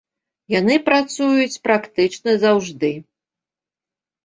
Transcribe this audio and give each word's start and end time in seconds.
Яны 0.59 0.77
працуюць 0.87 1.59
практычна 1.69 2.31
заўжды. 2.47 2.93